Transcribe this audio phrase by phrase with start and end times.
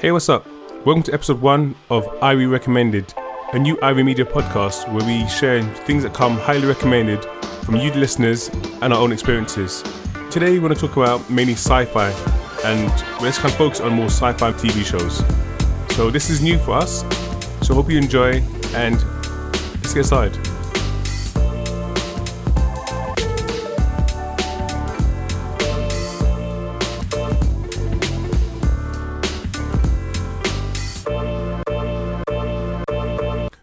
[0.00, 0.46] Hey, what's up?
[0.86, 3.12] Welcome to episode one of Irie Recommended,
[3.52, 7.24] a new Irie Media podcast where we share things that come highly recommended
[7.64, 8.48] from you, the listeners,
[8.80, 9.82] and our own experiences.
[10.30, 12.10] Today, we want to talk about mainly sci fi,
[12.64, 12.88] and
[13.20, 15.18] let's kind of focus on more sci fi TV shows.
[15.96, 17.00] So, this is new for us,
[17.66, 18.40] so hope you enjoy,
[18.74, 19.02] and
[19.82, 20.47] let's get started.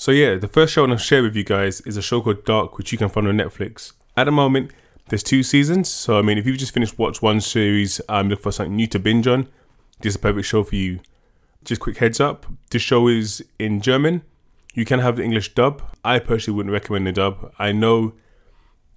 [0.00, 2.22] So yeah, the first show I want to share with you guys is a show
[2.22, 3.92] called Dark, which you can find on Netflix.
[4.16, 4.70] At the moment,
[5.10, 5.90] there's two seasons.
[5.90, 8.76] So I mean, if you've just finished watch one series, I'm um, looking for something
[8.76, 9.48] new to binge on.
[10.00, 11.00] This is a perfect show for you.
[11.64, 14.22] Just quick heads up: this show is in German.
[14.72, 15.82] You can have the English dub.
[16.02, 17.52] I personally wouldn't recommend the dub.
[17.58, 18.14] I know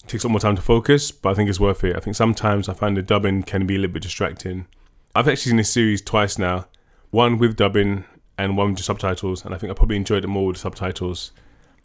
[0.06, 1.98] it takes a lot more time to focus, but I think it's worth it.
[1.98, 4.68] I think sometimes I find the dubbing can be a little bit distracting.
[5.14, 6.68] I've actually seen this series twice now.
[7.12, 8.06] One with dubbing
[8.38, 11.32] and one with the subtitles, and I think I probably enjoyed it more with subtitles.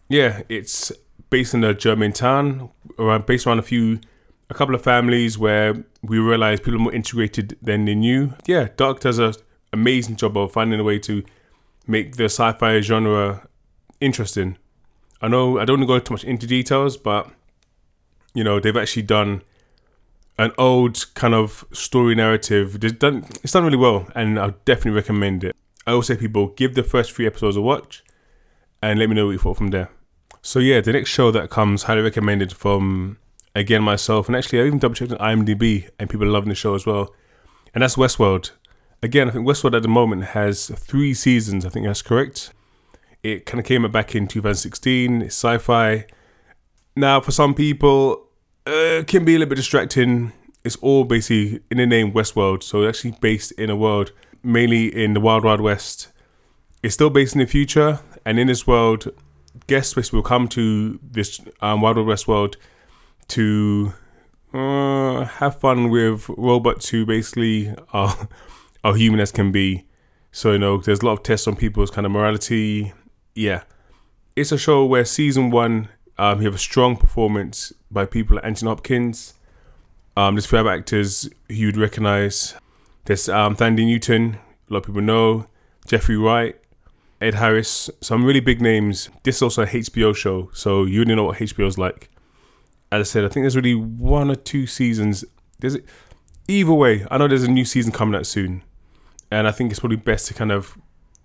[0.08, 0.92] Yeah, it's
[1.30, 4.00] based in a German town, around based around a few,
[4.48, 8.34] a couple of families where we realize people are more integrated than they knew.
[8.46, 9.34] Yeah, Dark does an
[9.72, 11.22] amazing job of finding a way to
[11.86, 13.46] make the sci-fi genre
[14.00, 14.56] interesting.
[15.20, 17.30] I know I don't want to go too much into details, but
[18.34, 19.42] you know they've actually done
[20.38, 22.82] an old kind of story narrative.
[22.82, 25.56] It's done, it's done really well, and I definitely recommend it.
[25.88, 28.04] I always say people give the first three episodes a watch
[28.82, 29.88] and let me know what you thought from there.
[30.42, 33.16] So yeah, the next show that comes highly recommended from
[33.54, 36.54] again myself and actually I even double checked on IMDb and people are loving the
[36.54, 37.14] show as well.
[37.72, 38.50] And that's Westworld.
[39.02, 41.64] Again, I think Westworld at the moment has three seasons.
[41.64, 42.52] I think that's correct.
[43.22, 45.22] It kind of came back in 2016.
[45.22, 46.04] It's sci-fi.
[46.96, 48.26] Now, for some people,
[48.66, 50.34] uh, can be a little bit distracting.
[50.64, 54.86] It's all basically in the name Westworld, so it's actually based in a world mainly
[54.86, 56.08] in the Wild Wild West.
[56.82, 59.08] It's still based in the future, and in this world,
[59.66, 62.56] guests will come to this um, Wild Wild West world
[63.28, 63.92] to
[64.54, 68.28] uh, have fun with robots who basically are
[68.84, 69.84] are human as can be.
[70.30, 72.92] So you know, there's a lot of tests on people's kind of morality.
[73.34, 73.62] Yeah,
[74.36, 78.44] it's a show where season one, um, you have a strong performance by people like
[78.44, 79.34] Anthony Hopkins.
[80.16, 82.54] Um, there's five actors you'd recognize.
[83.08, 84.36] There's um, Thandie Newton,
[84.68, 85.46] a lot of people know,
[85.86, 86.56] Jeffrey Wright,
[87.22, 89.08] Ed Harris, some really big names.
[89.22, 92.10] This is also a HBO show, so you already know what HBO's like.
[92.92, 95.24] As I said, I think there's really one or two seasons.
[95.58, 95.78] There's
[96.48, 97.06] either way.
[97.10, 98.62] I know there's a new season coming out soon,
[99.30, 100.76] and I think it's probably best to kind of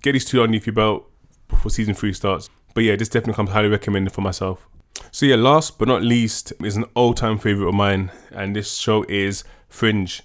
[0.02, 1.12] get these two underneath your belt
[1.50, 2.50] before season three starts.
[2.74, 4.70] But yeah, this definitely comes highly recommended for myself.
[5.12, 9.04] So yeah, last but not least is an all-time favorite of mine, and this show
[9.10, 10.22] is Fringe.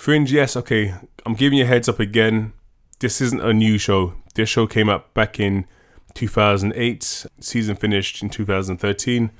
[0.00, 0.94] Fringe, yes, okay.
[1.26, 2.54] I'm giving you a heads up again.
[3.00, 4.14] This isn't a new show.
[4.34, 5.66] This show came up back in
[6.14, 7.26] 2008.
[7.38, 9.30] Season finished in 2013.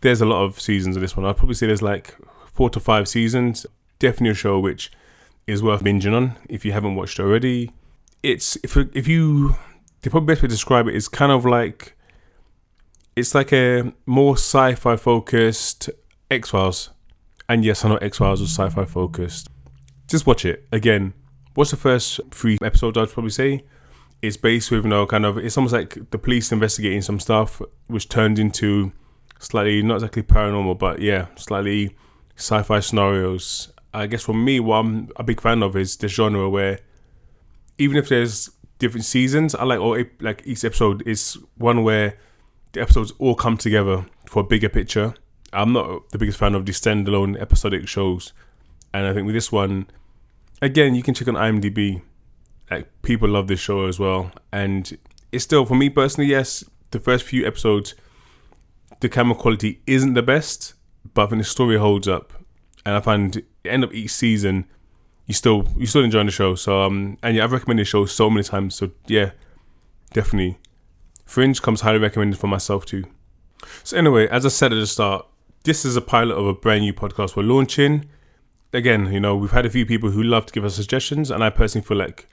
[0.00, 1.26] There's a lot of seasons of this one.
[1.26, 2.14] I'd probably say there's like
[2.52, 3.66] four to five seasons.
[3.98, 4.92] Definitely a show which
[5.48, 7.72] is worth binging on if you haven't watched already.
[8.22, 9.56] It's if if you
[10.02, 11.96] the probably best way to describe it is kind of like
[13.16, 15.90] it's like a more sci-fi focused
[16.30, 16.90] X Files.
[17.48, 19.48] And yes, I know X Files was sci-fi focused
[20.08, 21.14] just watch it again.
[21.56, 22.96] Watch the first three episodes.
[22.96, 23.64] I'd probably say
[24.22, 27.60] it's based with you know kind of it's almost like the police investigating some stuff,
[27.88, 28.92] which turned into
[29.38, 31.96] slightly not exactly paranormal, but yeah, slightly
[32.36, 33.72] sci-fi scenarios.
[33.94, 36.78] I guess for me, what I'm a big fan of is the genre where
[37.78, 42.16] even if there's different seasons, I like all like each episode is one where
[42.72, 45.14] the episodes all come together for a bigger picture.
[45.52, 48.32] I'm not the biggest fan of the standalone episodic shows,
[48.94, 49.86] and I think with this one,
[50.60, 52.02] again, you can check on IMDb.
[52.70, 54.96] Like people love this show as well, and
[55.30, 56.30] it's still for me personally.
[56.30, 57.94] Yes, the first few episodes,
[59.00, 60.74] the camera quality isn't the best,
[61.12, 62.32] but I think the story holds up,
[62.86, 64.66] and I find end of each season,
[65.26, 66.54] you still you still enjoying the show.
[66.54, 68.74] So um, and yeah, I've recommended the show so many times.
[68.74, 69.32] So yeah,
[70.14, 70.58] definitely,
[71.26, 73.04] Fringe comes highly recommended for myself too.
[73.84, 75.26] So anyway, as I said at the start,
[75.64, 78.08] this is a pilot of a brand new podcast we're launching
[78.72, 81.44] again, you know, we've had a few people who love to give us suggestions, and
[81.44, 82.26] I personally feel like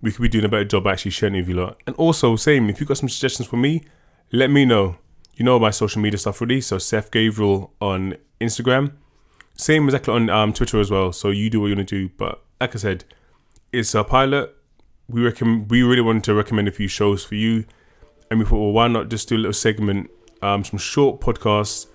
[0.00, 1.80] we could be doing a better job actually sharing with you lot.
[1.86, 3.84] And also, same, if you've got some suggestions for me,
[4.32, 4.96] let me know.
[5.34, 8.92] You know my social media stuff already, so Seth Gabriel on Instagram.
[9.54, 11.12] Same exactly on um, Twitter as well.
[11.12, 12.12] So you do what you want to do.
[12.16, 13.04] But like I said,
[13.72, 14.54] it's a pilot.
[15.08, 17.64] We reckon we really wanted to recommend a few shows for you,
[18.30, 20.10] and we thought, well, why not just do a little segment,
[20.42, 21.86] um, some short podcasts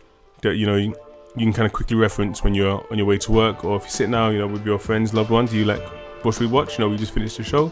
[0.42, 0.94] that you know
[1.36, 3.83] you can kind of quickly reference when you're on your way to work or if
[3.83, 5.81] you're sitting down, you know, with your friends, loved ones, you like,
[6.24, 6.78] what should we watch?
[6.78, 7.72] You know, we just finished the show.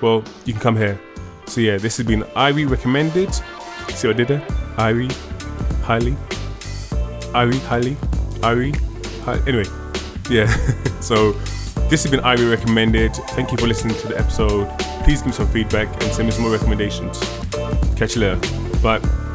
[0.00, 1.00] Well, you can come here.
[1.46, 3.34] So yeah, this has been Irie recommended.
[3.34, 4.40] See what I did there?
[4.76, 5.10] Irie,
[5.82, 6.12] highly,
[7.32, 7.94] Irie, highly,
[8.42, 8.76] Irie,
[9.22, 9.64] hi- anyway,
[10.30, 10.46] yeah.
[11.00, 11.32] so
[11.88, 13.14] this has been Irie recommended.
[13.30, 14.68] Thank you for listening to the episode.
[15.04, 17.18] Please give me some feedback and send me some more recommendations.
[17.96, 18.78] Catch you later.
[18.82, 19.27] Bye.